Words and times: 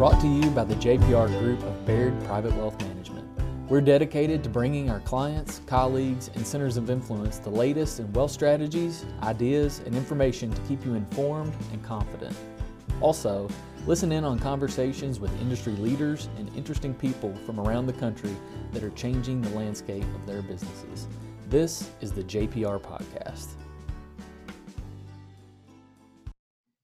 brought 0.00 0.18
to 0.18 0.26
you 0.26 0.48
by 0.52 0.64
the 0.64 0.74
JPR 0.76 1.28
Group 1.40 1.62
of 1.62 1.84
Baird 1.84 2.18
Private 2.24 2.56
Wealth 2.56 2.80
Management. 2.80 3.28
We're 3.68 3.82
dedicated 3.82 4.42
to 4.44 4.48
bringing 4.48 4.88
our 4.88 5.00
clients, 5.00 5.60
colleagues, 5.66 6.30
and 6.34 6.46
centers 6.46 6.78
of 6.78 6.88
influence 6.88 7.36
the 7.36 7.50
latest 7.50 8.00
in 8.00 8.10
wealth 8.14 8.30
strategies, 8.30 9.04
ideas, 9.22 9.82
and 9.84 9.94
information 9.94 10.50
to 10.52 10.62
keep 10.62 10.86
you 10.86 10.94
informed 10.94 11.52
and 11.72 11.84
confident. 11.84 12.34
Also, 13.02 13.46
listen 13.86 14.10
in 14.10 14.24
on 14.24 14.38
conversations 14.38 15.20
with 15.20 15.38
industry 15.42 15.74
leaders 15.74 16.30
and 16.38 16.50
interesting 16.56 16.94
people 16.94 17.36
from 17.44 17.60
around 17.60 17.84
the 17.84 17.92
country 17.92 18.34
that 18.72 18.82
are 18.82 18.92
changing 18.92 19.42
the 19.42 19.50
landscape 19.50 20.06
of 20.14 20.26
their 20.26 20.40
businesses. 20.40 21.08
This 21.50 21.90
is 22.00 22.10
the 22.10 22.24
JPR 22.24 22.80
Podcast. 22.80 23.48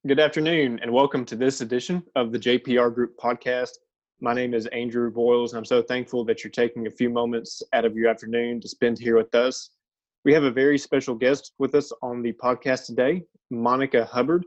Good 0.06 0.20
afternoon, 0.20 0.78
and 0.83 0.92
welcome 0.92 1.24
to 1.24 1.34
this 1.34 1.62
edition 1.62 2.01
of 2.15 2.30
the 2.30 2.38
JPR 2.38 2.95
Group 2.95 3.16
podcast. 3.19 3.70
My 4.20 4.34
name 4.34 4.55
is 4.55 4.66
Andrew 4.66 5.10
Boyles, 5.10 5.52
and 5.52 5.59
I'm 5.59 5.65
so 5.65 5.82
thankful 5.82 6.24
that 6.27 6.45
you're 6.45 6.51
taking 6.52 6.87
a 6.87 6.91
few 6.92 7.10
moments 7.10 7.60
out 7.73 7.84
of 7.84 7.96
your 7.96 8.09
afternoon 8.09 8.60
to 8.60 8.69
spend 8.69 9.01
here 9.01 9.16
with 9.16 9.34
us. 9.34 9.70
We 10.24 10.32
have 10.32 10.45
a 10.45 10.51
very 10.51 10.79
special 10.79 11.16
guest 11.16 11.55
with 11.59 11.74
us 11.74 11.91
on 12.02 12.23
the 12.23 12.32
podcast 12.34 12.87
today, 12.87 13.24
Monika 13.52 14.06
Hubbard. 14.06 14.45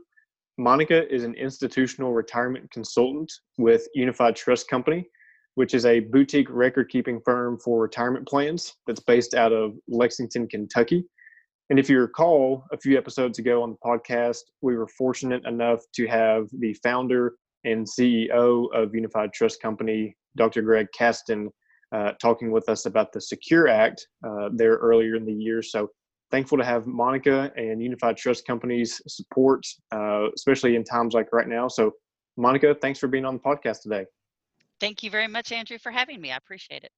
Monika 0.58 1.06
is 1.10 1.24
an 1.24 1.34
institutional 1.34 2.14
retirement 2.14 2.70
consultant 2.70 3.30
with 3.58 3.86
Unified 3.94 4.36
Trust 4.36 4.66
Company, 4.66 5.10
which 5.56 5.74
is 5.74 5.84
a 5.84 6.00
boutique 6.00 6.48
record 6.48 6.88
keeping 6.88 7.20
firm 7.22 7.58
for 7.58 7.82
retirement 7.82 8.26
plans 8.26 8.76
that's 8.86 9.00
based 9.00 9.34
out 9.34 9.52
of 9.52 9.74
Lexington, 9.88 10.48
Kentucky. 10.48 11.04
And 11.70 11.78
if 11.78 11.88
you 11.88 12.00
recall, 12.00 12.64
a 12.72 12.76
few 12.76 12.98
episodes 12.98 13.38
ago 13.38 13.62
on 13.62 13.70
the 13.70 13.76
podcast, 13.76 14.40
we 14.60 14.76
were 14.76 14.88
fortunate 14.88 15.46
enough 15.46 15.80
to 15.94 16.08
have 16.08 16.48
the 16.58 16.74
founder 16.82 17.34
and 17.64 17.86
CEO 17.86 18.66
of 18.74 18.92
Unified 18.92 19.32
Trust 19.32 19.62
Company, 19.62 20.16
Dr. 20.36 20.62
Greg 20.62 20.88
Kasten, 20.92 21.48
uh, 21.92 22.12
talking 22.20 22.50
with 22.50 22.68
us 22.68 22.86
about 22.86 23.12
the 23.12 23.20
Secure 23.20 23.68
Act 23.68 24.04
uh, 24.26 24.48
there 24.52 24.74
earlier 24.76 25.14
in 25.14 25.24
the 25.24 25.32
year. 25.32 25.62
So 25.62 25.88
thankful 26.32 26.58
to 26.58 26.64
have 26.64 26.86
Monika 26.86 27.52
and 27.56 27.80
Unified 27.80 28.16
Trust 28.16 28.46
Company's 28.46 29.00
support, 29.06 29.64
uh, 29.92 30.26
especially 30.34 30.74
in 30.74 30.82
times 30.82 31.14
like 31.14 31.28
right 31.32 31.48
now. 31.48 31.68
So, 31.68 31.92
Monika, 32.36 32.80
thanks 32.80 32.98
for 32.98 33.06
being 33.06 33.24
on 33.24 33.34
the 33.34 33.40
podcast 33.40 33.82
today. 33.82 34.06
Thank 34.80 35.04
you 35.04 35.10
very 35.10 35.28
much, 35.28 35.52
Andrew, 35.52 35.78
for 35.78 35.92
having 35.92 36.20
me. 36.20 36.32
I 36.32 36.36
appreciate 36.36 36.82
it. 36.82 36.90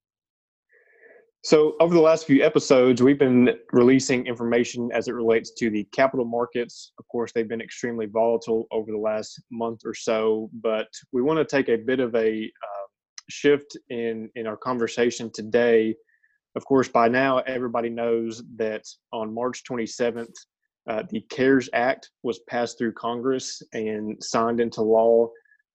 So, 1.44 1.74
over 1.80 1.92
the 1.92 2.00
last 2.00 2.24
few 2.24 2.44
episodes, 2.44 3.02
we've 3.02 3.18
been 3.18 3.50
releasing 3.72 4.28
information 4.28 4.90
as 4.94 5.08
it 5.08 5.12
relates 5.12 5.50
to 5.54 5.70
the 5.70 5.82
capital 5.92 6.24
markets. 6.24 6.92
Of 7.00 7.08
course, 7.08 7.32
they've 7.32 7.48
been 7.48 7.60
extremely 7.60 8.06
volatile 8.06 8.68
over 8.70 8.92
the 8.92 8.98
last 8.98 9.42
month 9.50 9.80
or 9.84 9.92
so, 9.92 10.50
but 10.62 10.86
we 11.10 11.20
want 11.20 11.40
to 11.40 11.44
take 11.44 11.68
a 11.68 11.76
bit 11.76 11.98
of 11.98 12.14
a 12.14 12.44
uh, 12.44 12.86
shift 13.28 13.76
in 13.90 14.30
in 14.36 14.46
our 14.46 14.56
conversation 14.56 15.32
today. 15.34 15.96
Of 16.54 16.64
course, 16.64 16.86
by 16.86 17.08
now 17.08 17.38
everybody 17.38 17.88
knows 17.88 18.44
that 18.54 18.84
on 19.12 19.34
March 19.34 19.64
27th, 19.68 20.34
uh, 20.88 21.02
the 21.10 21.22
CARES 21.22 21.68
Act 21.72 22.10
was 22.22 22.38
passed 22.48 22.78
through 22.78 22.92
Congress 22.92 23.60
and 23.72 24.16
signed 24.22 24.60
into 24.60 24.82
law. 24.82 25.28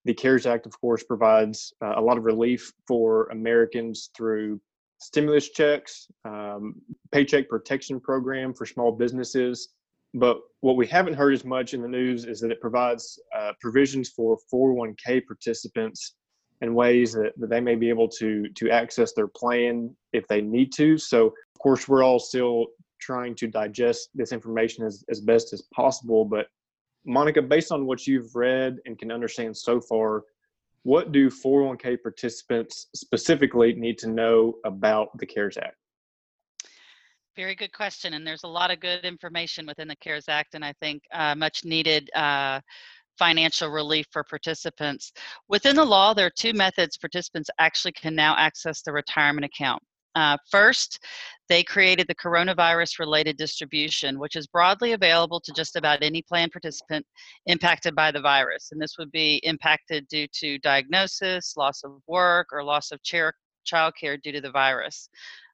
The 0.06 0.14
CARES 0.14 0.46
Act, 0.46 0.66
of 0.66 0.80
course, 0.80 1.04
provides 1.04 1.74
uh, 1.84 1.96
a 1.98 2.02
lot 2.02 2.18
of 2.18 2.24
relief 2.24 2.72
for 2.88 3.28
Americans 3.32 4.12
through 4.16 4.62
stimulus 5.00 5.50
checks, 5.50 6.08
um, 6.26 6.76
paycheck 7.12 7.50
protection 7.50 8.00
program 8.00 8.54
for 8.54 8.66
small 8.66 8.92
businesses. 8.92 9.70
But 10.14 10.40
what 10.62 10.78
we 10.78 10.88
haven't 10.88 11.14
heard 11.14 11.34
as 11.34 11.46
much 11.46 11.74
in 11.74 11.82
the 11.82 11.88
news 11.88 12.26
is 12.26 12.40
that 12.40 12.52
it 12.52 12.62
provides 12.62 13.20
uh, 13.38 13.52
provisions 13.60 14.10
for 14.10 14.38
401k 14.54 15.26
participants 15.26 16.16
and 16.62 16.74
ways 16.74 17.14
that, 17.14 17.34
that 17.38 17.50
they 17.50 17.62
may 17.62 17.76
be 17.76 17.90
able 17.90 18.08
to 18.08 18.50
to 18.56 18.72
access 18.72 19.14
their 19.14 19.28
plan 19.28 19.96
if 20.14 20.28
they 20.28 20.42
need 20.42 20.74
to. 20.74 20.98
So 20.98 21.28
of 21.28 21.60
course 21.62 21.88
we're 21.88 22.04
all 22.04 22.20
still 22.20 22.68
trying 23.00 23.36
to 23.36 23.48
digest 23.48 24.10
this 24.16 24.32
information 24.32 24.86
as, 24.86 25.04
as 25.10 25.22
best 25.22 25.54
as 25.54 25.62
possible. 25.74 26.26
But 26.26 26.48
Monika, 27.08 27.48
based 27.48 27.72
on 27.72 27.86
what 27.86 28.08
you've 28.08 28.36
read 28.36 28.78
and 28.86 28.98
can 28.98 29.12
understand 29.12 29.56
so 29.56 29.80
far, 29.80 30.24
what 30.88 31.12
do 31.12 31.30
401k 31.30 32.02
participants 32.02 32.88
specifically 32.96 33.74
need 33.74 33.98
to 33.98 34.08
know 34.08 34.54
about 34.64 35.10
the 35.18 35.26
CARES 35.26 35.58
Act? 35.58 35.76
Very 37.36 37.56
good 37.56 37.74
question. 37.74 38.14
And 38.14 38.26
there's 38.26 38.46
a 38.46 38.48
lot 38.48 38.72
of 38.72 38.80
good 38.80 39.04
information 39.04 39.68
within 39.68 39.90
the 39.90 39.98
CARES 39.98 40.30
Act, 40.30 40.56
and 40.56 40.64
I 40.64 40.72
think 40.80 41.04
uh, 41.12 41.36
much 41.36 41.66
needed 41.66 42.10
uh, 42.16 42.62
financial 43.20 43.68
relief 43.68 44.06
for 44.12 44.24
participants. 44.24 45.12
Within 45.50 45.76
the 45.76 45.84
law, 45.84 46.14
there 46.14 46.28
are 46.28 46.38
two 46.38 46.54
methods 46.54 46.96
participants 46.96 47.50
actually 47.60 47.92
can 47.92 48.16
now 48.16 48.38
access 48.38 48.82
the 48.82 48.94
retirement 48.94 49.44
account. 49.44 49.84
Uh, 50.18 50.36
first, 50.50 50.98
they 51.48 51.62
created 51.62 52.08
the 52.08 52.16
coronavirus 52.16 52.98
related 52.98 53.38
distribution, 53.38 54.18
which 54.18 54.36
is 54.36 54.48
broadly 54.48 54.94
available 54.94 55.40
to 55.40 55.54
just 55.54 55.76
about 55.76 56.02
any 56.02 56.24
plan 56.24 56.50
participant 56.50 57.06
impacted 57.46 57.94
by 57.94 58.10
the 58.10 58.20
virus. 58.20 58.70
And 58.72 58.82
this 58.82 58.98
would 58.98 59.12
be 59.12 59.36
impacted 59.44 60.08
due 60.08 60.26
to 60.40 60.58
diagnosis, 60.58 61.56
loss 61.56 61.84
of 61.84 62.02
work, 62.08 62.48
or 62.52 62.64
loss 62.64 62.92
of 62.92 63.04
chair, 63.04 63.32
child 63.64 63.94
care 64.00 64.18
due 64.18 64.32
to 64.32 64.42
the 64.42 64.50
virus. 64.50 65.08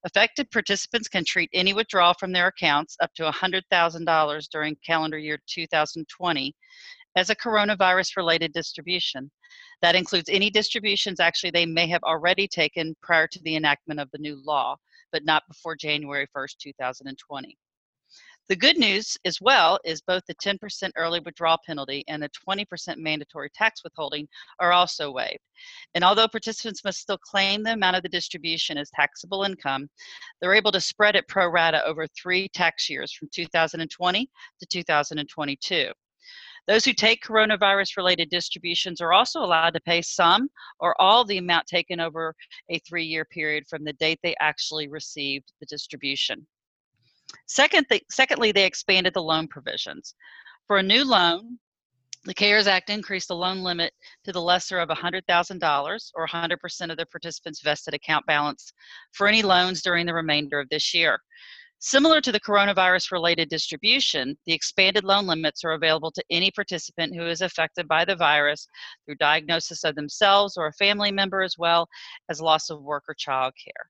Affected 0.05 0.49
participants 0.49 1.09
can 1.09 1.25
treat 1.25 1.49
any 1.53 1.73
withdrawal 1.73 2.13
from 2.13 2.31
their 2.31 2.47
accounts 2.47 2.95
up 3.01 3.13
to 3.15 3.29
$100,000 3.29 4.49
during 4.49 4.77
calendar 4.85 5.17
year 5.17 5.39
2020 5.45 6.55
as 7.15 7.29
a 7.29 7.35
coronavirus 7.35 8.17
related 8.17 8.53
distribution. 8.53 9.29
That 9.81 9.95
includes 9.95 10.29
any 10.29 10.49
distributions 10.49 11.19
actually 11.19 11.51
they 11.51 11.65
may 11.65 11.87
have 11.87 12.03
already 12.03 12.47
taken 12.47 12.95
prior 13.01 13.27
to 13.27 13.39
the 13.43 13.55
enactment 13.55 13.99
of 13.99 14.09
the 14.11 14.19
new 14.19 14.41
law, 14.43 14.77
but 15.11 15.25
not 15.25 15.43
before 15.47 15.75
January 15.75 16.27
1st, 16.35 16.57
2020. 16.59 17.57
The 18.49 18.55
good 18.57 18.77
news 18.77 19.17
as 19.23 19.39
well 19.39 19.79
is 19.85 20.01
both 20.01 20.23
the 20.27 20.35
10% 20.35 20.91
early 20.97 21.21
withdrawal 21.21 21.59
penalty 21.65 22.03
and 22.09 22.21
the 22.21 22.29
20% 22.47 22.97
mandatory 22.97 23.49
tax 23.51 23.85
withholding 23.85 24.27
are 24.59 24.73
also 24.73 25.11
waived. 25.11 25.39
And 25.95 26.03
although 26.03 26.27
participants 26.27 26.83
must 26.83 26.99
still 26.99 27.17
claim 27.17 27.63
the 27.63 27.71
amount 27.71 27.95
of 27.95 28.03
the 28.03 28.09
distribution 28.09 28.77
as 28.77 28.89
taxable 28.89 29.43
income, 29.43 29.89
they're 30.41 30.53
able 30.53 30.73
to 30.73 30.81
spread 30.81 31.15
it 31.15 31.27
pro 31.29 31.47
rata 31.47 31.85
over 31.85 32.05
three 32.07 32.49
tax 32.49 32.89
years 32.89 33.13
from 33.13 33.29
2020 33.33 34.29
to 34.59 34.65
2022. 34.65 35.91
Those 36.67 36.85
who 36.85 36.93
take 36.93 37.23
coronavirus 37.23 37.97
related 37.97 38.29
distributions 38.29 39.01
are 39.01 39.11
also 39.11 39.39
allowed 39.41 39.73
to 39.73 39.81
pay 39.81 40.01
some 40.01 40.49
or 40.79 40.99
all 41.01 41.25
the 41.25 41.37
amount 41.37 41.67
taken 41.67 41.99
over 41.99 42.33
a 42.69 42.79
three 42.79 43.05
year 43.05 43.25
period 43.25 43.65
from 43.67 43.83
the 43.83 43.93
date 43.93 44.19
they 44.23 44.35
actually 44.39 44.87
received 44.87 45.51
the 45.59 45.65
distribution. 45.65 46.47
Second 47.47 47.85
th- 47.89 48.03
secondly, 48.09 48.51
they 48.51 48.65
expanded 48.65 49.13
the 49.13 49.21
loan 49.21 49.47
provisions. 49.47 50.15
For 50.67 50.77
a 50.77 50.83
new 50.83 51.03
loan, 51.03 51.59
the 52.25 52.33
CARES 52.33 52.67
Act 52.67 52.89
increased 52.89 53.27
the 53.27 53.35
loan 53.35 53.63
limit 53.63 53.93
to 54.23 54.31
the 54.31 54.41
lesser 54.41 54.79
of 54.79 54.87
$100,000 54.87 56.11
or 56.15 56.27
100% 56.27 56.91
of 56.91 56.97
the 56.97 57.05
participant's 57.07 57.61
vested 57.61 57.93
account 57.93 58.25
balance 58.25 58.71
for 59.11 59.27
any 59.27 59.41
loans 59.41 59.81
during 59.81 60.05
the 60.05 60.13
remainder 60.13 60.59
of 60.59 60.69
this 60.69 60.93
year. 60.93 61.19
Similar 61.85 62.21
to 62.21 62.31
the 62.31 62.39
coronavirus 62.39 63.11
related 63.11 63.49
distribution, 63.49 64.37
the 64.45 64.53
expanded 64.53 65.03
loan 65.03 65.27
limits 65.27 65.65
are 65.65 65.73
available 65.73 66.11
to 66.11 66.23
any 66.29 66.49
participant 66.49 67.13
who 67.13 67.27
is 67.27 67.41
affected 67.41 67.89
by 67.89 68.05
the 68.05 68.15
virus 68.15 68.69
through 69.03 69.15
diagnosis 69.15 69.83
of 69.83 69.93
themselves 69.95 70.55
or 70.55 70.67
a 70.67 70.73
family 70.73 71.11
member, 71.11 71.43
as 71.43 71.57
well 71.57 71.89
as 72.29 72.39
loss 72.39 72.69
of 72.69 72.81
work 72.81 73.03
or 73.09 73.13
child 73.15 73.53
care. 73.61 73.89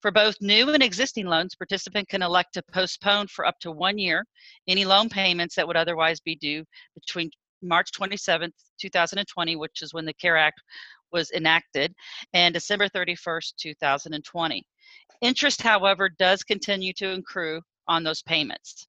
For 0.00 0.12
both 0.12 0.36
new 0.40 0.72
and 0.72 0.84
existing 0.84 1.26
loans, 1.26 1.56
participant 1.56 2.08
can 2.08 2.22
elect 2.22 2.54
to 2.54 2.62
postpone 2.72 3.26
for 3.26 3.44
up 3.44 3.58
to 3.62 3.72
one 3.72 3.98
year 3.98 4.24
any 4.68 4.84
loan 4.84 5.08
payments 5.08 5.56
that 5.56 5.66
would 5.66 5.76
otherwise 5.76 6.20
be 6.20 6.36
due 6.36 6.64
between 6.94 7.28
March 7.60 7.90
27th, 7.90 8.52
2020, 8.80 9.56
which 9.56 9.82
is 9.82 9.92
when 9.92 10.04
the 10.04 10.14
CARE 10.14 10.36
Act 10.36 10.62
was 11.12 11.30
enacted, 11.32 11.94
and 12.32 12.54
December 12.54 12.88
31st, 12.88 13.56
2020. 13.56 14.66
Interest, 15.20 15.62
however, 15.62 16.08
does 16.08 16.42
continue 16.42 16.92
to 16.94 17.12
accrue 17.14 17.60
on 17.88 18.02
those 18.02 18.22
payments. 18.22 18.86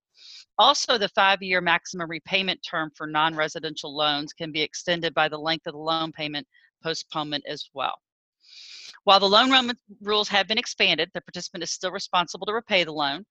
Also, 0.57 0.97
the 0.97 1.09
five 1.09 1.41
year 1.41 1.61
maximum 1.61 2.09
repayment 2.09 2.59
term 2.61 2.91
for 2.95 3.07
non 3.07 3.35
residential 3.35 3.95
loans 3.95 4.33
can 4.33 4.51
be 4.51 4.61
extended 4.61 5.13
by 5.13 5.27
the 5.27 5.37
length 5.37 5.67
of 5.67 5.73
the 5.73 5.79
loan 5.79 6.11
payment 6.11 6.47
postponement 6.83 7.43
as 7.47 7.69
well. 7.73 7.95
While 9.03 9.19
the 9.19 9.29
loan 9.29 9.71
rules 10.01 10.29
have 10.29 10.47
been 10.47 10.59
expanded, 10.59 11.09
the 11.13 11.21
participant 11.21 11.63
is 11.63 11.71
still 11.71 11.91
responsible 11.91 12.45
to 12.45 12.53
repay 12.53 12.83
the 12.83 12.93
loan. 12.93 13.25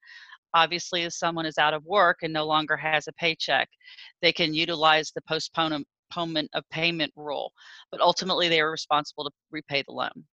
Obviously, 0.53 1.03
if 1.03 1.13
someone 1.13 1.47
is 1.47 1.59
out 1.59 1.75
of 1.75 1.85
work 1.85 2.19
and 2.23 2.33
no 2.33 2.45
longer 2.45 2.77
has 2.77 3.07
a 3.07 3.13
paycheck, 3.13 3.69
they 4.21 4.33
can 4.33 4.53
utilize 4.53 5.13
the 5.13 5.23
postponement 5.23 5.87
of 6.17 6.69
payment 6.71 7.13
rule, 7.17 7.53
but 7.91 8.01
ultimately 8.01 8.49
they 8.49 8.61
are 8.61 8.71
responsible 8.71 9.25
to 9.25 9.31
repay 9.51 9.83
the 9.87 9.93
loan. 9.93 10.25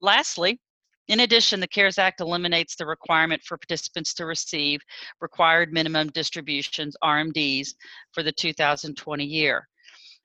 Lastly, 0.00 0.60
in 1.08 1.20
addition, 1.20 1.60
the 1.60 1.68
CARES 1.68 1.98
Act 1.98 2.20
eliminates 2.20 2.76
the 2.76 2.86
requirement 2.86 3.42
for 3.42 3.58
participants 3.58 4.14
to 4.14 4.24
receive 4.24 4.80
required 5.20 5.72
minimum 5.72 6.08
distributions, 6.08 6.96
RMDs, 7.04 7.74
for 8.12 8.22
the 8.22 8.32
2020 8.32 9.24
year. 9.24 9.68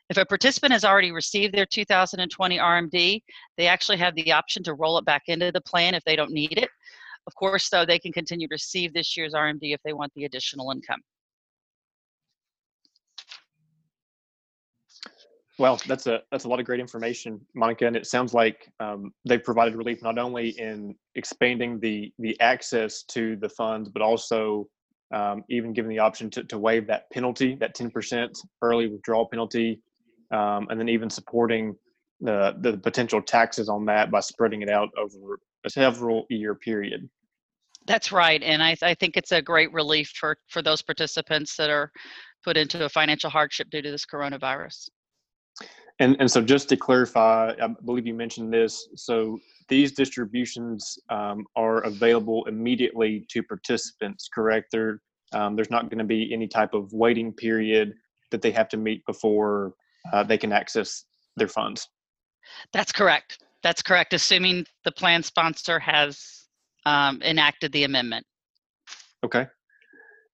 If 0.10 0.18
a 0.18 0.26
participant 0.26 0.72
has 0.72 0.86
already 0.86 1.12
received 1.12 1.54
their 1.54 1.66
2020 1.66 2.58
RMD, 2.58 3.22
they 3.58 3.68
actually 3.68 3.98
have 3.98 4.16
the 4.16 4.32
option 4.32 4.64
to 4.64 4.74
roll 4.74 4.98
it 4.98 5.06
back 5.06 5.24
into 5.28 5.52
the 5.52 5.62
plan 5.62 5.94
if 5.94 6.04
they 6.06 6.16
don't 6.16 6.32
need 6.32 6.58
it. 6.58 6.70
Of 7.28 7.36
course, 7.36 7.70
though, 7.70 7.86
they 7.86 8.00
can 8.00 8.12
continue 8.12 8.48
to 8.48 8.54
receive 8.54 8.94
this 8.94 9.16
year's 9.16 9.34
RMD 9.34 9.74
if 9.74 9.82
they 9.84 9.94
want 9.94 10.12
the 10.16 10.26
additional 10.26 10.72
income. 10.72 11.02
Well, 15.60 15.78
that's 15.88 16.08
a 16.08 16.22
that's 16.32 16.46
a 16.46 16.48
lot 16.48 16.62
of 16.62 16.66
great 16.66 16.80
information, 16.80 17.42
Monika, 17.56 17.86
and 17.86 17.98
it 17.98 18.08
sounds 18.08 18.34
like 18.34 18.72
um, 18.80 19.12
they've 19.26 19.44
provided 19.44 19.76
relief 19.76 20.02
not 20.02 20.18
only 20.18 20.58
in 20.58 20.96
expanding 21.16 21.82
the 21.82 22.14
the 22.18 22.40
access 22.40 23.04
to 23.10 23.36
the 23.36 23.50
funds, 23.50 23.90
but 23.90 24.02
also 24.02 24.70
um, 25.14 25.44
even 25.50 25.74
giving 25.74 25.90
the 25.90 26.00
option 26.00 26.30
to, 26.30 26.46
to 26.46 26.58
waive 26.58 26.88
that 26.88 27.12
penalty, 27.12 27.56
that 27.56 27.76
ten 27.76 27.92
percent 27.92 28.40
early 28.62 28.88
withdrawal 28.88 29.28
penalty, 29.28 29.82
um, 30.32 30.68
and 30.70 30.80
then 30.80 30.88
even 30.88 31.10
supporting 31.10 31.76
the 32.22 32.56
the 32.62 32.78
potential 32.78 33.22
taxes 33.22 33.68
on 33.68 33.86
that 33.86 34.10
by 34.10 34.22
spreading 34.22 34.62
it 34.62 34.70
out 34.70 34.88
over 34.98 35.40
a 35.66 35.70
several 35.70 36.26
year 36.30 36.56
period. 36.56 37.10
That's 37.86 38.14
right, 38.14 38.42
and 38.42 38.64
I, 38.64 38.78
I 38.82 38.94
think 38.94 39.18
it's 39.18 39.34
a 39.34 39.42
great 39.42 39.74
relief 39.74 40.14
for 40.16 40.38
for 40.48 40.62
those 40.62 40.82
participants 40.82 41.58
that 41.58 41.70
are 41.70 41.92
put 42.46 42.56
into 42.56 42.86
a 42.86 42.88
financial 42.88 43.30
hardship 43.30 43.70
due 43.70 43.82
to 43.82 43.92
this 43.92 44.06
coronavirus. 44.06 44.88
And 46.00 46.16
and 46.20 46.32
so 46.32 46.42
just 46.42 46.70
to 46.70 46.78
clarify, 46.78 47.54
I 47.62 47.68
believe 47.86 48.08
you 48.08 48.14
mentioned 48.14 48.54
this. 48.54 48.88
So 48.96 49.40
these 49.68 49.92
distributions 49.92 50.98
um, 51.10 51.46
are 51.56 51.82
available 51.82 52.46
immediately 52.46 53.26
to 53.30 53.44
participants, 53.44 54.30
correct? 54.34 54.72
There, 54.72 55.02
um, 55.34 55.56
there's 55.56 55.70
not 55.70 55.90
going 55.90 56.00
to 56.00 56.06
be 56.06 56.34
any 56.34 56.48
type 56.48 56.74
of 56.74 56.92
waiting 56.94 57.34
period 57.34 57.94
that 58.32 58.42
they 58.42 58.52
have 58.52 58.70
to 58.70 58.78
meet 58.78 59.06
before 59.06 59.74
uh, 60.14 60.24
they 60.24 60.38
can 60.38 60.52
access 60.52 61.06
their 61.36 61.48
funds. 61.48 61.88
That's 62.72 62.92
correct. 62.92 63.44
That's 63.62 63.82
correct. 63.82 64.14
Assuming 64.14 64.66
the 64.86 64.92
plan 64.92 65.22
sponsor 65.22 65.80
has 65.80 66.48
um, 66.86 67.22
enacted 67.22 67.72
the 67.74 67.84
amendment. 67.84 68.26
Okay, 69.24 69.48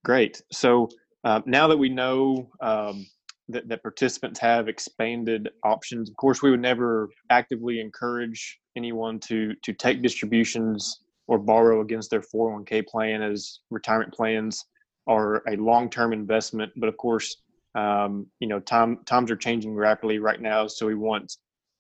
great. 0.04 0.42
So 0.52 0.90
uh, 1.24 1.42
now 1.46 1.68
that 1.68 1.78
we 1.78 1.90
know 1.90 2.50
um, 2.62 3.06
that, 3.50 3.68
that 3.68 3.84
participants 3.84 4.40
have 4.40 4.68
expanded 4.68 5.50
options. 5.64 6.10
Of 6.10 6.16
course, 6.18 6.42
we 6.42 6.52
would 6.52 6.62
never 6.62 7.10
actively 7.30 7.80
encourage 7.80 8.60
anyone 8.76 9.20
to 9.22 9.54
to 9.64 9.74
take 9.74 10.02
distributions 10.02 11.02
or 11.28 11.40
borrow 11.40 11.82
against 11.82 12.10
their 12.10 12.22
401k 12.22 12.88
plan 12.88 13.22
as 13.22 13.60
retirement 13.72 14.14
plans 14.14 14.64
are 15.08 15.44
a 15.48 15.56
long-term 15.56 16.14
investment. 16.14 16.72
But 16.76 16.90
of 16.90 16.98
course, 16.98 17.38
um, 17.76 18.28
you 18.40 18.48
know, 18.48 18.60
time 18.60 19.00
times 19.06 19.32
are 19.32 19.36
changing 19.36 19.76
rapidly 19.76 20.20
right 20.20 20.42
now, 20.42 20.68
so 20.68 20.86
we 20.86 20.96
want 20.96 21.38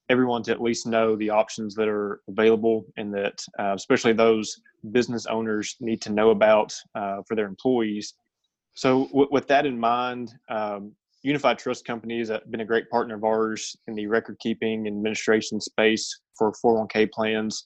everyone 0.10 0.44
to 0.44 0.52
at 0.52 0.62
least 0.62 0.86
know 0.86 1.16
the 1.16 1.30
options 1.30 1.74
that 1.74 1.88
are 1.88 2.22
available 2.28 2.86
and 2.98 3.14
that 3.14 3.44
uh, 3.58 3.74
especially 3.74 4.14
those 4.14 4.62
business 4.92 5.26
owners 5.26 5.76
need 5.80 6.00
to 6.00 6.12
know 6.12 6.30
about 6.30 6.74
uh, 6.94 7.22
for 7.28 7.36
their 7.36 7.48
employees. 7.48 8.14
So 8.76 9.08
w- 9.08 9.30
with 9.32 9.48
that 9.48 9.66
in 9.66 9.80
mind, 9.80 10.32
um, 10.50 10.92
Unified 11.26 11.58
Trust 11.58 11.86
Company 11.86 12.20
has 12.20 12.32
been 12.52 12.62
a 12.62 12.66
great 12.66 12.88
partner 12.92 13.16
of 13.16 13.24
ours 13.24 13.76
in 13.88 13.96
the 13.96 14.06
record 14.06 14.38
keeping 14.40 14.86
and 14.86 14.96
administration 14.96 15.60
space 15.60 16.22
for 16.38 16.54
401k 16.64 17.12
plans. 17.12 17.66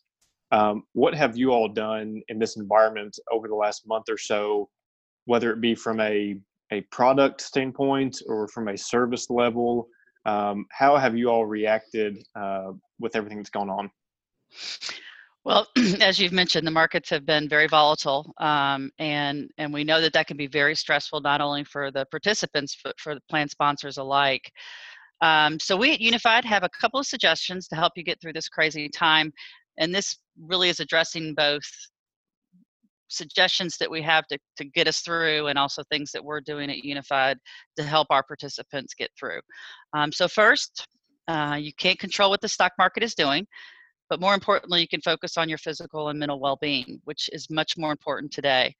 Um, 0.53 0.83
what 0.93 1.13
have 1.13 1.35
you 1.35 1.51
all 1.51 1.67
done 1.67 2.21
in 2.29 2.39
this 2.39 2.55
environment 2.55 3.19
over 3.29 3.49
the 3.49 3.55
last 3.55 3.85
month 3.85 4.05
or 4.09 4.17
so, 4.17 4.69
whether 5.25 5.51
it 5.51 5.59
be 5.59 5.75
from 5.75 5.99
a, 5.99 6.37
a 6.71 6.81
product 6.89 7.41
standpoint 7.41 8.21
or 8.27 8.47
from 8.47 8.69
a 8.69 8.77
service 8.77 9.29
level? 9.29 9.89
Um, 10.25 10.65
how 10.71 10.95
have 10.95 11.17
you 11.17 11.29
all 11.29 11.45
reacted 11.45 12.17
uh, 12.37 12.71
with 12.97 13.17
everything 13.17 13.39
that's 13.39 13.49
going 13.49 13.69
on? 13.69 13.91
Well, 15.45 15.67
as 16.01 16.19
you've 16.19 16.33
mentioned, 16.33 16.67
the 16.67 16.71
markets 16.71 17.09
have 17.09 17.25
been 17.25 17.47
very 17.47 17.67
volatile, 17.67 18.33
um, 18.39 18.91
and 18.99 19.49
and 19.57 19.73
we 19.73 19.83
know 19.83 20.01
that 20.01 20.13
that 20.13 20.27
can 20.27 20.37
be 20.37 20.47
very 20.47 20.75
stressful 20.75 21.21
not 21.21 21.41
only 21.41 21.63
for 21.63 21.91
the 21.91 22.05
participants 22.11 22.77
but 22.83 22.99
for 22.99 23.15
the 23.15 23.21
plan 23.29 23.47
sponsors 23.49 23.97
alike. 23.97 24.51
Um, 25.21 25.59
so 25.59 25.75
we 25.77 25.93
at 25.93 26.01
Unified 26.01 26.45
have 26.45 26.63
a 26.63 26.69
couple 26.81 26.99
of 26.99 27.05
suggestions 27.05 27.67
to 27.69 27.75
help 27.75 27.93
you 27.95 28.03
get 28.03 28.21
through 28.21 28.33
this 28.33 28.49
crazy 28.49 28.89
time, 28.89 29.31
and 29.77 29.93
this 29.93 30.17
really 30.39 30.69
is 30.69 30.79
addressing 30.79 31.33
both 31.35 31.63
suggestions 33.09 33.77
that 33.77 33.89
we 33.89 34.01
have 34.01 34.27
to, 34.27 34.37
to 34.57 34.65
get 34.65 34.87
us 34.87 34.99
through 35.01 35.47
and 35.47 35.57
also 35.57 35.83
things 35.89 36.11
that 36.11 36.23
we're 36.23 36.41
doing 36.41 36.69
at 36.69 36.83
Unified 36.83 37.37
to 37.75 37.83
help 37.83 38.07
our 38.11 38.23
participants 38.23 38.93
get 38.93 39.09
through. 39.19 39.39
Um, 39.93 40.11
so 40.11 40.27
first, 40.27 40.87
uh, 41.27 41.57
you 41.59 41.73
can't 41.73 41.97
control 41.99 42.29
what 42.29 42.41
the 42.41 42.47
stock 42.47 42.71
market 42.77 43.03
is 43.03 43.15
doing. 43.15 43.47
But 44.09 44.19
more 44.19 44.33
importantly, 44.33 44.81
you 44.81 44.87
can 44.87 45.01
focus 45.01 45.37
on 45.37 45.49
your 45.49 45.59
physical 45.59 46.09
and 46.09 46.19
mental 46.19 46.39
well-being, 46.39 46.99
which 47.05 47.29
is 47.31 47.49
much 47.49 47.77
more 47.77 47.91
important 47.91 48.31
today. 48.31 48.75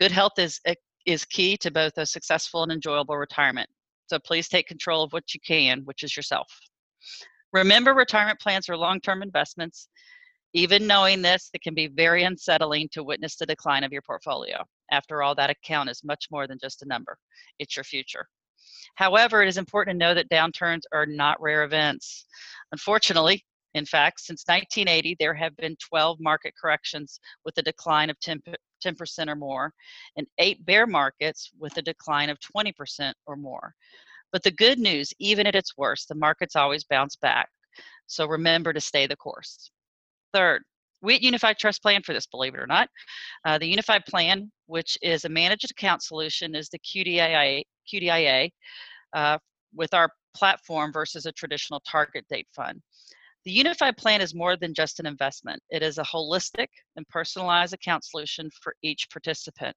Good 0.00 0.10
health 0.10 0.38
is 0.38 0.60
eh, 0.64 0.74
is 1.06 1.24
key 1.24 1.56
to 1.58 1.70
both 1.70 1.98
a 1.98 2.06
successful 2.06 2.62
and 2.62 2.72
enjoyable 2.72 3.16
retirement. 3.16 3.68
So 4.06 4.18
please 4.18 4.48
take 4.48 4.66
control 4.66 5.02
of 5.02 5.12
what 5.12 5.34
you 5.34 5.40
can, 5.40 5.80
which 5.84 6.02
is 6.02 6.16
yourself. 6.16 6.48
Remember, 7.52 7.94
retirement 7.94 8.40
plans 8.40 8.68
are 8.68 8.76
long-term 8.76 9.22
investments. 9.22 9.88
Even 10.54 10.86
knowing 10.86 11.22
this, 11.22 11.50
it 11.54 11.62
can 11.62 11.74
be 11.74 11.86
very 11.88 12.24
unsettling 12.24 12.88
to 12.92 13.02
witness 13.02 13.36
the 13.36 13.46
decline 13.46 13.84
of 13.84 13.92
your 13.92 14.02
portfolio. 14.02 14.62
After 14.90 15.22
all, 15.22 15.34
that 15.34 15.50
account 15.50 15.90
is 15.90 16.04
much 16.04 16.28
more 16.30 16.46
than 16.46 16.58
just 16.60 16.82
a 16.82 16.86
number. 16.86 17.16
It's 17.58 17.76
your 17.76 17.84
future. 17.84 18.26
However, 18.96 19.42
it 19.42 19.48
is 19.48 19.56
important 19.56 19.94
to 19.94 19.98
know 19.98 20.14
that 20.14 20.28
downturns 20.28 20.82
are 20.92 21.06
not 21.06 21.40
rare 21.40 21.64
events. 21.64 22.26
Unfortunately, 22.72 23.44
in 23.74 23.86
fact, 23.86 24.20
since 24.20 24.44
1980, 24.46 25.16
there 25.18 25.34
have 25.34 25.56
been 25.56 25.76
12 25.76 26.18
market 26.20 26.54
corrections 26.60 27.20
with 27.44 27.56
a 27.58 27.62
decline 27.62 28.10
of 28.10 28.18
10, 28.20 28.42
10% 28.84 29.28
or 29.28 29.34
more, 29.34 29.72
and 30.16 30.26
eight 30.38 30.64
bear 30.66 30.86
markets 30.86 31.50
with 31.58 31.76
a 31.76 31.82
decline 31.82 32.28
of 32.28 32.38
20% 32.40 33.12
or 33.26 33.36
more. 33.36 33.74
But 34.32 34.42
the 34.42 34.50
good 34.50 34.78
news, 34.78 35.12
even 35.18 35.46
at 35.46 35.54
its 35.54 35.76
worst, 35.76 36.08
the 36.08 36.14
markets 36.14 36.56
always 36.56 36.84
bounce 36.84 37.16
back. 37.16 37.48
So 38.06 38.26
remember 38.26 38.72
to 38.72 38.80
stay 38.80 39.06
the 39.06 39.16
course. 39.16 39.70
Third, 40.34 40.62
we 41.02 41.16
at 41.16 41.22
Unified 41.22 41.58
Trust 41.58 41.82
plan 41.82 42.02
for 42.02 42.12
this, 42.12 42.26
believe 42.26 42.54
it 42.54 42.60
or 42.60 42.66
not. 42.66 42.88
Uh, 43.44 43.58
the 43.58 43.66
Unified 43.66 44.04
Plan, 44.06 44.50
which 44.66 44.96
is 45.02 45.24
a 45.24 45.28
managed 45.28 45.70
account 45.70 46.02
solution, 46.02 46.54
is 46.54 46.68
the 46.68 46.78
QDIA, 46.78 47.62
QDIA 47.92 48.50
uh, 49.14 49.38
with 49.74 49.92
our 49.94 50.08
platform 50.34 50.92
versus 50.92 51.26
a 51.26 51.32
traditional 51.32 51.80
target 51.80 52.24
date 52.30 52.46
fund. 52.54 52.80
The 53.44 53.50
Unified 53.50 53.96
Plan 53.96 54.20
is 54.20 54.36
more 54.36 54.56
than 54.56 54.72
just 54.72 55.00
an 55.00 55.06
investment. 55.06 55.60
It 55.70 55.82
is 55.82 55.98
a 55.98 56.04
holistic 56.04 56.68
and 56.94 57.08
personalized 57.08 57.74
account 57.74 58.04
solution 58.04 58.48
for 58.62 58.74
each 58.82 59.08
participant. 59.10 59.76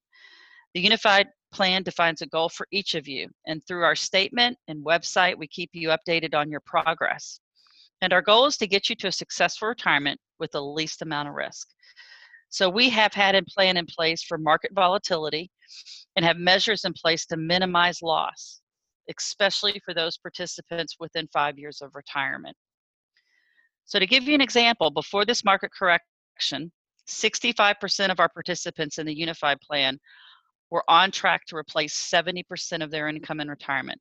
The 0.76 0.82
Unified 0.82 1.28
Plan 1.52 1.82
defines 1.82 2.22
a 2.22 2.28
goal 2.28 2.50
for 2.50 2.68
each 2.72 2.94
of 2.94 3.08
you, 3.08 3.28
and 3.48 3.66
through 3.66 3.84
our 3.84 3.96
statement 3.96 4.58
and 4.68 4.86
website, 4.86 5.36
we 5.38 5.48
keep 5.48 5.72
you 5.74 5.90
updated 5.90 6.36
on 6.36 6.52
your 6.52 6.60
progress. 6.66 7.40
And 8.02 8.14
our 8.14 8.22
goal 8.22 8.46
is 8.46 8.58
to 8.58 8.68
get 8.68 8.88
you 8.88 8.96
to 8.98 9.08
a 9.08 9.12
successful 9.12 9.70
retirement 9.70 10.20
with 10.38 10.52
the 10.52 10.62
least 10.62 11.02
amount 11.02 11.30
of 11.30 11.34
risk. 11.34 11.68
So 12.50 12.70
we 12.70 12.90
have 12.90 13.14
had 13.14 13.34
a 13.34 13.42
plan 13.44 13.78
in 13.78 13.88
place 13.88 14.22
for 14.22 14.38
market 14.38 14.72
volatility 14.76 15.50
and 16.16 16.24
have 16.24 16.38
measures 16.38 16.86
in 16.86 16.94
place 16.94 17.26
to 17.28 17.38
minimize 17.38 18.04
loss, 18.04 18.62
especially 19.18 19.82
for 19.84 19.96
those 19.96 20.20
participants 20.20 20.98
within 21.00 21.28
five 21.34 21.58
years 21.58 21.82
of 21.82 21.96
retirement. 21.96 22.56
So 23.86 24.00
to 24.00 24.08
give 24.08 24.24
you 24.24 24.34
an 24.34 24.42
example, 24.42 24.90
before 24.90 25.26
this 25.26 25.44
market 25.44 25.72
correction, 25.78 26.72
65% 27.08 28.12
of 28.12 28.20
our 28.20 28.30
participants 28.30 28.98
in 28.98 29.06
the 29.06 29.16
unified 29.16 29.62
plan 29.62 30.00
were 30.72 30.84
on 30.90 31.12
track 31.12 31.46
to 31.48 31.56
replace 31.56 31.96
70% 32.12 32.84
of 32.84 32.90
their 32.90 33.08
income 33.08 33.40
in 33.40 33.48
retirement. 33.48 34.00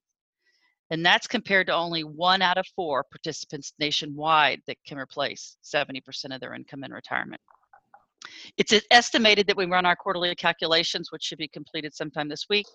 And 0.90 1.04
that's 1.04 1.26
compared 1.26 1.66
to 1.68 1.74
only 1.74 2.02
one 2.02 2.42
out 2.42 2.58
of 2.58 2.66
four 2.74 3.04
participants 3.10 3.74
nationwide 3.78 4.60
that 4.66 4.76
can 4.86 4.98
replace 4.98 5.56
70% 5.64 6.00
of 6.34 6.40
their 6.40 6.54
income 6.54 6.84
in 6.84 6.92
retirement. 6.92 7.40
It's 8.56 8.72
estimated 8.90 9.46
that 9.46 9.56
we 9.56 9.66
run 9.66 9.86
our 9.86 9.96
quarterly 9.96 10.34
calculations, 10.34 11.08
which 11.10 11.24
should 11.24 11.38
be 11.38 11.48
completed 11.48 11.94
sometime 11.94 12.28
this 12.28 12.46
week. 12.48 12.66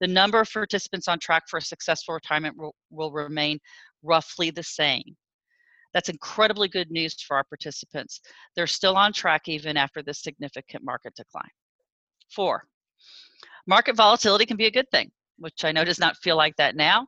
The 0.00 0.08
number 0.08 0.40
of 0.40 0.50
participants 0.52 1.06
on 1.06 1.18
track 1.20 1.44
for 1.48 1.58
a 1.58 1.62
successful 1.62 2.14
retirement 2.14 2.56
will, 2.56 2.74
will 2.90 3.12
remain 3.12 3.60
roughly 4.02 4.50
the 4.50 4.62
same. 4.62 5.16
That's 5.96 6.10
incredibly 6.10 6.68
good 6.68 6.90
news 6.90 7.14
for 7.22 7.38
our 7.38 7.44
participants. 7.44 8.20
They're 8.54 8.66
still 8.66 8.98
on 8.98 9.14
track 9.14 9.48
even 9.48 9.78
after 9.78 10.02
this 10.02 10.22
significant 10.22 10.84
market 10.84 11.14
decline. 11.14 11.48
Four, 12.30 12.64
market 13.66 13.96
volatility 13.96 14.44
can 14.44 14.58
be 14.58 14.66
a 14.66 14.70
good 14.70 14.90
thing, 14.90 15.10
which 15.38 15.64
I 15.64 15.72
know 15.72 15.86
does 15.86 15.98
not 15.98 16.18
feel 16.18 16.36
like 16.36 16.54
that 16.56 16.76
now, 16.76 17.06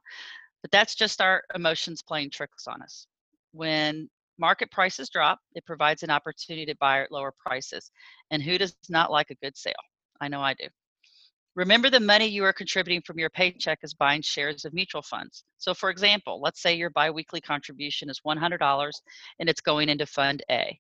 but 0.63 0.71
that's 0.71 0.95
just 0.95 1.21
our 1.21 1.43
emotions 1.55 2.01
playing 2.01 2.31
tricks 2.31 2.67
on 2.67 2.81
us. 2.81 3.07
When 3.53 4.09
market 4.39 4.71
prices 4.71 5.11
drop, 5.11 5.39
it 5.55 5.67
provides 5.67 6.03
an 6.03 6.09
opportunity 6.09 6.65
to 6.65 6.77
buy 6.81 7.03
at 7.03 7.13
lower 7.13 7.35
prices. 7.47 7.91
And 8.31 8.43
who 8.43 8.57
does 8.57 8.75
not 8.89 9.11
like 9.11 9.29
a 9.29 9.45
good 9.45 9.55
sale? 9.55 9.75
I 10.23 10.29
know 10.29 10.41
I 10.41 10.55
do. 10.55 10.65
Remember 11.59 11.91
the 11.91 11.99
money 11.99 12.27
you 12.27 12.45
are 12.45 12.53
contributing 12.53 13.03
from 13.05 13.19
your 13.19 13.31
paycheck 13.31 13.81
is 13.83 13.93
buying 13.93 14.23
shares 14.23 14.65
of 14.65 14.73
mutual 14.73 15.03
funds. 15.03 15.43
So 15.57 15.75
for 15.75 15.91
example, 15.91 16.41
let's 16.41 16.63
say 16.63 16.77
your 16.77 16.91
biweekly 16.91 17.41
contribution 17.41 18.09
is 18.09 18.21
$100 18.25 18.93
and 19.41 19.49
it's 19.49 19.61
going 19.61 19.89
into 19.89 20.07
fund 20.07 20.45
A. 20.53 20.79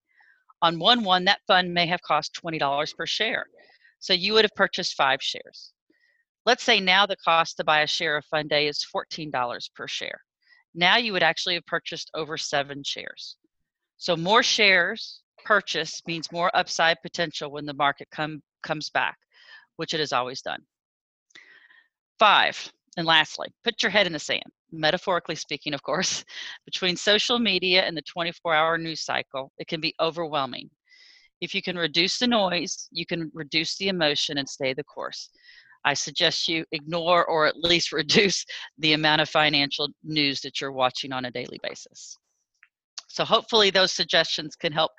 On 0.62 0.76
1-1, 0.76 1.24
that 1.24 1.40
fund 1.48 1.74
may 1.74 1.86
have 1.86 2.00
cost 2.02 2.38
$20 2.40 2.96
per 2.96 3.06
share. 3.06 3.46
So 3.98 4.12
you 4.12 4.34
would 4.34 4.44
have 4.44 4.54
purchased 4.54 4.94
five 4.94 5.20
shares. 5.20 5.72
Let's 6.46 6.62
say 6.62 6.78
now 6.78 7.06
the 7.06 7.16
cost 7.16 7.56
to 7.56 7.64
buy 7.64 7.80
a 7.80 7.86
share 7.88 8.16
of 8.16 8.24
fund 8.26 8.52
A 8.52 8.68
is 8.68 8.86
$14 8.94 9.74
per 9.74 9.88
share. 9.88 10.20
Now 10.76 10.96
you 10.96 11.12
would 11.12 11.24
actually 11.24 11.54
have 11.54 11.66
purchased 11.66 12.08
over 12.14 12.36
seven 12.36 12.84
shares. 12.84 13.36
So 13.96 14.16
more 14.16 14.44
shares 14.44 15.22
purchased 15.44 16.06
means 16.06 16.30
more 16.30 16.56
upside 16.56 17.02
potential 17.02 17.50
when 17.50 17.66
the 17.66 17.74
market 17.74 18.06
come, 18.12 18.42
comes 18.62 18.90
back 18.90 19.18
which 19.78 19.94
it 19.94 20.00
has 20.00 20.12
always 20.12 20.42
done. 20.42 20.60
Five, 22.18 22.70
and 22.96 23.06
lastly, 23.06 23.46
put 23.62 23.82
your 23.82 23.90
head 23.90 24.06
in 24.06 24.12
the 24.12 24.18
sand, 24.18 24.42
metaphorically 24.72 25.36
speaking, 25.36 25.72
of 25.72 25.82
course. 25.82 26.24
Between 26.64 26.96
social 26.96 27.38
media 27.38 27.82
and 27.82 27.96
the 27.96 28.02
24 28.02 28.54
hour 28.54 28.76
news 28.76 29.02
cycle, 29.02 29.52
it 29.58 29.68
can 29.68 29.80
be 29.80 29.94
overwhelming. 30.00 30.68
If 31.40 31.54
you 31.54 31.62
can 31.62 31.78
reduce 31.78 32.18
the 32.18 32.26
noise, 32.26 32.88
you 32.90 33.06
can 33.06 33.30
reduce 33.32 33.76
the 33.76 33.88
emotion 33.88 34.38
and 34.38 34.48
stay 34.48 34.74
the 34.74 34.82
course. 34.82 35.30
I 35.84 35.94
suggest 35.94 36.48
you 36.48 36.64
ignore 36.72 37.24
or 37.26 37.46
at 37.46 37.56
least 37.56 37.92
reduce 38.02 38.44
the 38.78 38.94
amount 38.94 39.20
of 39.20 39.28
financial 39.28 39.88
news 40.02 40.40
that 40.40 40.60
you're 40.60 40.72
watching 40.72 41.12
on 41.12 41.26
a 41.26 41.30
daily 41.30 41.60
basis. 41.62 42.18
So 43.06 43.24
hopefully 43.24 43.70
those 43.70 43.92
suggestions 43.92 44.56
can 44.56 44.72
help 44.72 44.90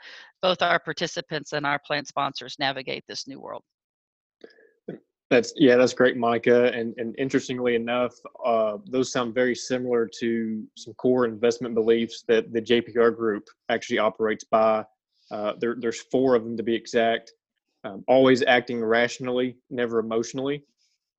both 0.41 0.61
our 0.61 0.79
participants 0.79 1.53
and 1.53 1.65
our 1.65 1.79
plan 1.85 2.05
sponsors 2.05 2.55
navigate 2.59 3.03
this 3.07 3.27
new 3.27 3.39
world. 3.39 3.63
That's 5.29 5.53
yeah, 5.55 5.75
that's 5.75 5.93
great, 5.93 6.17
Monika. 6.17 6.75
And 6.75 6.95
and 6.97 7.15
interestingly 7.19 7.75
enough, 7.75 8.13
uh, 8.43 8.77
those 8.87 9.11
sound 9.11 9.35
very 9.35 9.55
similar 9.55 10.09
to 10.19 10.63
some 10.75 10.93
core 10.95 11.25
investment 11.25 11.75
beliefs 11.75 12.23
that 12.27 12.51
the 12.51 12.61
JPR 12.61 13.15
Group 13.15 13.47
actually 13.69 13.99
operates 13.99 14.43
by. 14.43 14.83
Uh, 15.31 15.53
there, 15.59 15.75
there's 15.79 16.01
four 16.01 16.33
of 16.33 16.43
them 16.43 16.57
to 16.57 16.63
be 16.63 16.73
exact. 16.73 17.31
Um, 17.83 18.03
always 18.07 18.43
acting 18.43 18.83
rationally, 18.83 19.55
never 19.69 19.99
emotionally. 19.99 20.63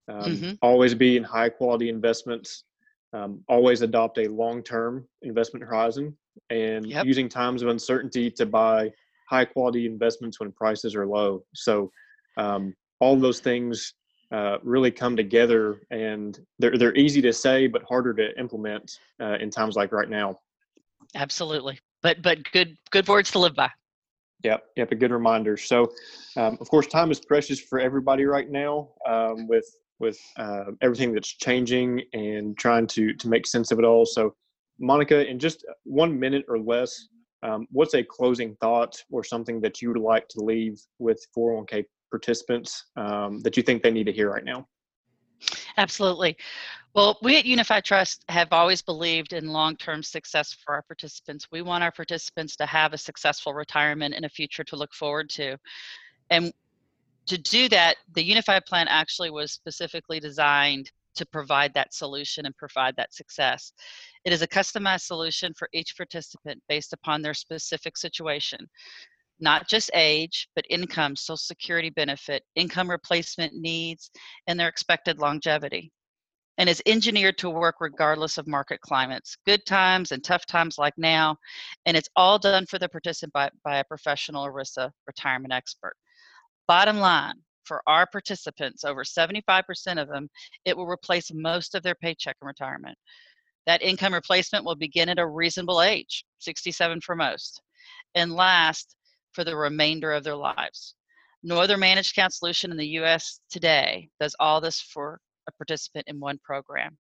Um, 0.09 0.23
mm-hmm. 0.23 0.53
Always 0.61 0.95
be 0.95 1.17
in 1.17 1.23
high 1.23 1.49
quality 1.49 1.89
investments. 1.89 2.65
Um, 3.13 3.43
always 3.49 3.83
adopt 3.83 4.19
a 4.19 4.27
long 4.27 4.65
term 4.65 5.07
investment 5.23 5.65
horizon, 5.65 6.17
and 6.51 6.85
yep. 6.87 7.07
using 7.07 7.29
times 7.29 7.63
of 7.63 7.69
uncertainty 7.69 8.29
to 8.33 8.45
buy 8.45 8.91
high 9.29 9.45
quality 9.45 9.87
investments 9.87 10.41
when 10.41 10.51
prices 10.51 10.97
are 10.97 11.07
low. 11.07 11.45
So 11.55 11.93
um, 12.37 12.75
all 12.99 13.17
those 13.17 13.39
things 13.39 13.95
uh, 14.33 14.59
really 14.63 14.91
come 14.91 15.17
together 15.17 15.81
and 15.91 16.39
they're, 16.59 16.77
they're 16.77 16.97
easy 16.97 17.21
to 17.23 17.33
say 17.33 17.67
but 17.67 17.83
harder 17.83 18.15
to 18.15 18.39
implement 18.39 18.99
uh, 19.21 19.37
in 19.41 19.51
times 19.51 19.77
like 19.77 19.93
right 19.93 20.09
now. 20.09 20.39
Absolutely. 21.15 21.79
But 22.03 22.23
but 22.23 22.39
good 22.53 22.77
good 22.91 23.09
words 23.09 23.31
to 23.33 23.39
live 23.39 23.55
by. 23.55 23.71
Yep 24.45 24.65
yep 24.77 24.93
a 24.93 24.95
good 24.95 25.11
reminder. 25.11 25.57
So 25.57 25.93
um, 26.37 26.57
of 26.61 26.69
course 26.69 26.87
time 26.87 27.11
is 27.11 27.21
precious 27.21 27.61
for 27.61 27.81
everybody 27.81 28.25
right 28.25 28.49
now 28.49 28.91
um, 29.09 29.49
with 29.49 29.67
with 29.99 30.19
uh, 30.39 30.67
everything 30.81 31.13
that's 31.13 31.29
changing 31.29 32.03
and 32.13 32.57
trying 32.57 32.87
to 32.89 33.13
to 33.15 33.29
make 33.29 33.47
sense 33.47 33.71
of 33.73 33.79
it 33.79 33.85
all. 33.85 34.07
So 34.07 34.35
Monika 34.81 35.29
in 35.29 35.39
just 35.39 35.67
one 35.85 36.19
minute 36.19 36.45
or 36.49 36.59
less 36.59 37.09
um, 37.43 37.67
what's 37.71 37.95
a 37.95 38.03
closing 38.05 38.55
thought 38.61 38.97
or 39.11 39.25
something 39.25 39.61
that 39.63 39.81
you 39.81 39.89
would 39.89 40.01
like 40.01 40.29
to 40.29 40.41
leave 40.41 40.81
with 40.99 41.25
401k 41.37 41.85
participants 42.11 42.87
um, 42.97 43.41
that 43.41 43.57
you 43.57 43.63
think 43.63 43.83
they 43.83 43.91
need 43.91 44.05
to 44.05 44.13
hear 44.13 44.31
right 44.31 44.45
now? 44.45 44.67
Absolutely. 45.77 46.37
Well, 46.95 47.19
we 47.23 47.39
at 47.39 47.47
Unified 47.47 47.85
Trust 47.85 48.25
have 48.29 48.49
always 48.51 48.83
believed 48.83 49.33
in 49.33 49.49
long 49.49 49.77
term 49.77 50.03
success 50.03 50.57
for 50.65 50.75
our 50.75 50.83
participants. 50.83 51.47
We 51.53 51.63
want 51.63 51.85
our 51.85 51.93
participants 51.93 52.57
to 52.57 52.67
have 52.67 52.93
a 52.93 52.99
successful 52.99 53.55
retirement 53.55 54.15
and 54.15 54.25
a 54.25 54.29
future 54.29 54.65
to 54.65 54.77
look 54.77 54.93
forward 54.93 55.31
to. 55.31 55.57
And 56.31 56.53
to 57.27 57.39
do 57.39 57.69
that, 57.69 57.97
the 58.15 58.25
Unified 58.25 58.67
Plan 58.67 58.89
actually 58.89 59.31
was 59.31 59.53
specifically 59.53 60.19
designed 60.19 60.91
to 61.15 61.27
provide 61.27 61.75
that 61.75 61.95
solution 61.95 62.47
and 62.47 62.57
provide 62.57 62.97
that 62.97 63.13
success. 63.13 63.73
It 64.25 64.33
is 64.33 64.43
a 64.43 64.49
customized 64.49 65.03
solution 65.03 65.53
for 65.55 65.69
each 65.73 65.97
participant 65.97 66.63
based 66.69 66.93
upon 66.93 67.23
their 67.23 67.35
specific 67.35 67.97
situation 67.97 68.69
not 69.41 69.69
just 69.69 69.91
age, 69.95 70.49
but 70.55 70.65
income, 70.71 71.17
social 71.17 71.37
security 71.37 71.91
benefit, 71.91 72.43
income 72.55 72.91
replacement 72.91 73.55
needs, 73.55 74.11
and 74.47 74.59
their 74.59 74.69
expected 74.69 75.19
longevity. 75.19 75.93
And 76.59 76.69
is 76.69 76.83
engineered 76.85 77.39
to 77.39 77.49
work 77.49 77.77
regardless 77.81 78.37
of 78.37 78.47
market 78.47 78.81
climates, 78.83 79.37
good 79.47 79.65
times 79.65 80.13
and 80.13 80.23
tough 80.23 80.45
times 80.45 80.77
like 80.77 80.93
now. 80.99 81.37
And 81.87 81.97
it's 81.97 82.09
all 82.17 82.39
done 82.39 82.67
for 82.67 82.79
the 82.79 82.89
participant 82.89 83.33
by, 83.33 83.51
by 83.65 83.79
a 83.79 83.85
professional 83.85 84.47
ERISA 84.47 84.91
retirement 85.07 85.55
expert. 85.55 85.95
Bottom 86.69 86.99
line, 86.99 87.37
for 87.65 87.83
our 87.87 88.07
participants, 88.07 88.85
over 88.85 89.05
75% 89.05 89.65
of 90.03 90.09
them, 90.09 90.29
it 90.65 90.77
will 90.77 90.87
replace 90.87 91.31
most 91.33 91.75
of 91.75 91.83
their 91.83 91.95
paycheck 91.95 92.37
in 92.43 92.47
retirement. 92.47 92.99
That 93.67 93.83
income 93.83 94.13
replacement 94.13 94.65
will 94.65 94.75
begin 94.75 95.09
at 95.09 95.19
a 95.19 95.27
reasonable 95.27 95.81
age, 95.81 96.25
67 96.41 97.01
for 97.01 97.15
most. 97.15 97.63
And 98.15 98.33
last, 98.33 98.97
for 99.33 99.45
the 99.45 99.57
remainder 99.57 100.13
of 100.13 100.25
their 100.25 100.37
lives. 100.37 100.95
No 101.43 101.59
other 101.59 101.77
managed 101.77 102.13
account 102.13 102.35
solution 102.35 102.71
in 102.71 102.77
the 102.77 102.99
US 103.01 103.41
today 103.51 104.09
does 104.21 104.37
all 104.39 104.61
this 104.61 104.81
for 104.81 105.21
a 105.49 105.53
participant 105.53 106.05
in 106.07 106.21
one 106.21 106.39
program. 106.45 106.97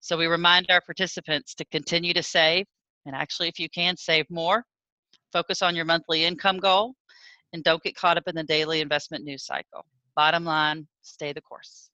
So 0.00 0.16
we 0.16 0.26
remind 0.26 0.66
our 0.70 0.80
participants 0.80 1.54
to 1.54 1.64
continue 1.66 2.12
to 2.14 2.22
save, 2.22 2.66
and 3.06 3.16
actually, 3.16 3.48
if 3.48 3.58
you 3.58 3.68
can, 3.68 3.96
save 3.96 4.26
more. 4.30 4.64
Focus 5.32 5.62
on 5.62 5.74
your 5.74 5.84
monthly 5.84 6.24
income 6.24 6.58
goal, 6.58 6.94
and 7.52 7.64
don't 7.64 7.82
get 7.82 7.96
caught 7.96 8.16
up 8.16 8.24
in 8.26 8.34
the 8.34 8.44
daily 8.44 8.80
investment 8.80 9.24
news 9.24 9.44
cycle. 9.44 9.84
Bottom 10.14 10.44
line, 10.44 10.86
stay 11.02 11.32
the 11.32 11.40
course. 11.40 11.90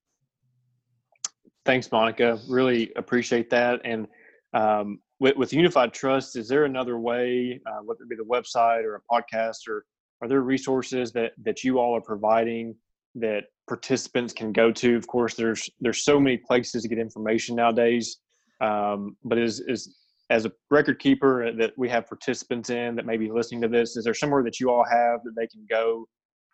Thanks, 1.65 1.89
Monika. 1.89 2.41
Really 2.49 2.93
appreciate 2.97 3.49
that. 3.51 3.81
And 3.85 4.09
um, 4.53 5.01
with, 5.23 5.37
with 5.37 5.52
Unified 5.52 5.95
Trust, 5.95 6.35
is 6.35 6.49
there 6.49 6.64
another 6.64 6.99
way, 6.99 7.61
uh, 7.64 7.79
whether 7.85 8.02
it 8.02 8.09
be 8.09 8.17
the 8.17 8.25
website 8.25 8.83
or 8.83 8.97
a 8.97 9.14
podcast, 9.14 9.69
or 9.69 9.87
are 10.21 10.29
there 10.29 10.41
resources 10.41 11.12
that 11.12 11.31
that 11.45 11.62
you 11.62 11.79
all 11.79 11.97
are 11.97 12.00
providing 12.00 12.75
that 13.14 13.45
participants 13.69 14.33
can 14.33 14.52
go 14.52 14.73
to? 14.73 14.97
Of 14.97 15.07
course, 15.07 15.35
there's 15.35 15.71
there's 15.81 16.05
so 16.05 16.19
many 16.19 16.38
places 16.38 16.83
to 16.83 16.88
get 16.88 16.99
information 16.99 17.55
nowadays, 17.55 18.19
um, 18.61 19.17
but 19.23 19.38
is 19.38 19.61
is 19.69 19.97
as 20.29 20.45
a 20.45 20.52
record 20.73 20.99
keeper 20.99 21.52
that 21.52 21.73
we 21.76 21.88
have 21.88 22.09
participants 22.09 22.71
in 22.71 22.97
that 22.97 23.07
may 23.07 23.17
be 23.17 23.31
listening 23.31 23.62
to 23.62 23.69
this, 23.69 23.97
is 23.97 24.05
there 24.05 24.14
somewhere 24.14 24.43
that 24.43 24.59
you 24.59 24.71
all 24.71 24.85
have 24.85 25.21
that 25.23 25.35
they 25.37 25.47
can 25.47 25.64
go 25.71 26.05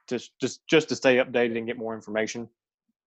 to 0.09 0.19
just 0.43 0.61
just 0.69 0.91
to 0.91 0.97
stay 0.97 1.17
updated 1.17 1.57
and 1.57 1.67
get 1.67 1.79
more 1.79 1.95
information? 1.95 2.47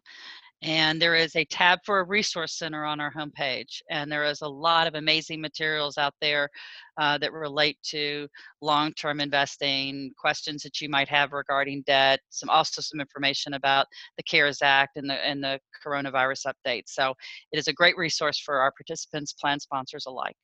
And 0.62 1.00
there 1.00 1.14
is 1.14 1.36
a 1.36 1.44
tab 1.46 1.78
for 1.86 2.00
a 2.00 2.04
resource 2.04 2.58
center 2.58 2.84
on 2.84 3.00
our 3.00 3.10
homepage. 3.10 3.80
And 3.88 4.12
there 4.12 4.24
is 4.24 4.42
a 4.42 4.48
lot 4.48 4.86
of 4.86 4.94
amazing 4.94 5.40
materials 5.40 5.96
out 5.96 6.12
there 6.20 6.50
uh, 6.98 7.16
that 7.18 7.32
relate 7.32 7.78
to 7.84 8.28
long 8.60 8.92
term 8.92 9.20
investing, 9.20 10.12
questions 10.18 10.62
that 10.62 10.82
you 10.82 10.90
might 10.90 11.08
have 11.08 11.32
regarding 11.32 11.82
debt, 11.86 12.20
some 12.28 12.50
also 12.50 12.82
some 12.82 13.00
information 13.00 13.54
about 13.54 13.86
the 14.18 14.22
CARES 14.22 14.60
Act 14.60 14.98
and 14.98 15.08
the, 15.08 15.14
and 15.26 15.42
the 15.42 15.58
coronavirus 15.82 16.52
update. 16.52 16.82
So 16.86 17.14
it 17.52 17.58
is 17.58 17.68
a 17.68 17.72
great 17.72 17.96
resource 17.96 18.38
for 18.38 18.60
our 18.60 18.72
participants, 18.72 19.32
plan 19.32 19.60
sponsors 19.60 20.04
alike. 20.04 20.36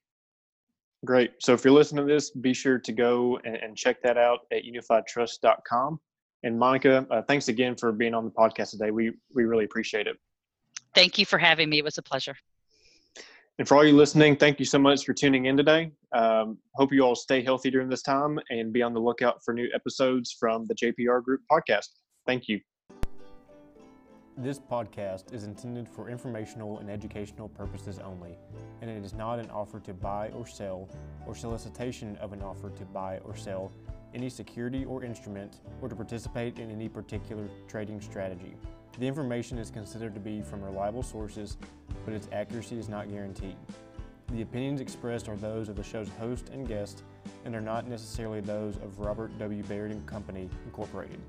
Great. 1.04 1.32
So 1.40 1.52
if 1.52 1.64
you're 1.64 1.74
listening 1.74 2.06
to 2.06 2.12
this, 2.12 2.30
be 2.30 2.54
sure 2.54 2.78
to 2.78 2.92
go 2.92 3.38
and, 3.44 3.56
and 3.56 3.76
check 3.76 4.02
that 4.02 4.16
out 4.16 4.40
at 4.50 4.62
unifiedtrust.com. 4.64 6.00
And 6.42 6.60
Monika, 6.60 7.06
uh, 7.10 7.22
thanks 7.22 7.48
again 7.48 7.76
for 7.76 7.92
being 7.92 8.14
on 8.14 8.24
the 8.24 8.30
podcast 8.30 8.70
today. 8.70 8.90
We 8.90 9.12
we 9.34 9.44
really 9.44 9.64
appreciate 9.64 10.06
it. 10.06 10.16
Thank 10.94 11.18
you 11.18 11.26
for 11.26 11.38
having 11.38 11.68
me. 11.68 11.78
It 11.78 11.84
was 11.84 11.98
a 11.98 12.02
pleasure. 12.02 12.36
And 13.58 13.66
for 13.66 13.76
all 13.76 13.84
you 13.84 13.96
listening, 13.96 14.36
thank 14.36 14.58
you 14.58 14.66
so 14.66 14.78
much 14.78 15.04
for 15.04 15.14
tuning 15.14 15.46
in 15.46 15.56
today. 15.56 15.90
Um, 16.12 16.58
hope 16.74 16.92
you 16.92 17.02
all 17.02 17.14
stay 17.14 17.42
healthy 17.42 17.70
during 17.70 17.88
this 17.88 18.02
time 18.02 18.38
and 18.50 18.70
be 18.70 18.82
on 18.82 18.92
the 18.92 19.00
lookout 19.00 19.42
for 19.44 19.54
new 19.54 19.68
episodes 19.74 20.36
from 20.38 20.66
the 20.66 20.74
JPR 20.74 21.22
Group 21.22 21.40
podcast. 21.50 21.88
Thank 22.26 22.48
you. 22.48 22.60
This 24.38 24.58
podcast 24.58 25.32
is 25.32 25.44
intended 25.44 25.88
for 25.88 26.10
informational 26.10 26.78
and 26.80 26.90
educational 26.90 27.48
purposes 27.48 27.98
only, 27.98 28.36
and 28.82 28.90
it 28.90 29.02
is 29.02 29.14
not 29.14 29.38
an 29.38 29.48
offer 29.48 29.80
to 29.80 29.94
buy 29.94 30.28
or 30.28 30.46
sell 30.46 30.90
or 31.26 31.34
solicitation 31.34 32.18
of 32.18 32.34
an 32.34 32.42
offer 32.42 32.68
to 32.68 32.84
buy 32.84 33.18
or 33.24 33.34
sell 33.34 33.72
any 34.12 34.28
security 34.28 34.84
or 34.84 35.02
instrument 35.02 35.60
or 35.80 35.88
to 35.88 35.96
participate 35.96 36.58
in 36.58 36.70
any 36.70 36.86
particular 36.86 37.48
trading 37.66 37.98
strategy. 37.98 38.56
The 38.98 39.06
information 39.06 39.56
is 39.56 39.70
considered 39.70 40.12
to 40.12 40.20
be 40.20 40.42
from 40.42 40.62
reliable 40.62 41.02
sources, 41.02 41.56
but 42.04 42.12
its 42.12 42.28
accuracy 42.30 42.78
is 42.78 42.90
not 42.90 43.08
guaranteed. 43.08 43.56
The 44.32 44.42
opinions 44.42 44.82
expressed 44.82 45.30
are 45.30 45.36
those 45.36 45.70
of 45.70 45.76
the 45.76 45.82
show's 45.82 46.10
host 46.20 46.50
and 46.50 46.68
guest 46.68 47.04
and 47.46 47.56
are 47.56 47.62
not 47.62 47.88
necessarily 47.88 48.42
those 48.42 48.76
of 48.76 48.98
Robert 48.98 49.30
W. 49.38 49.62
Baird 49.62 49.92
and 49.92 50.04
Company, 50.04 50.50
Incorporated. 50.66 51.20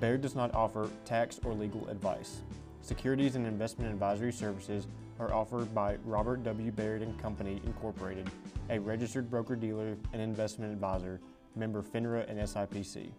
Baird 0.00 0.22
does 0.22 0.34
not 0.34 0.54
offer 0.54 0.88
tax 1.04 1.38
or 1.44 1.52
legal 1.52 1.86
advice. 1.88 2.40
Securities 2.80 3.36
and 3.36 3.46
investment 3.46 3.92
advisory 3.92 4.32
services 4.32 4.86
are 5.18 5.34
offered 5.34 5.74
by 5.74 5.98
Robert 6.06 6.42
W. 6.42 6.72
Baird 6.72 7.06
Company, 7.20 7.60
Incorporated, 7.66 8.30
a 8.70 8.78
registered 8.78 9.30
broker-dealer 9.30 9.98
and 10.14 10.22
investment 10.22 10.72
advisor, 10.72 11.20
member 11.54 11.82
FINRA 11.82 12.28
and 12.30 12.38
SIPC. 12.38 13.10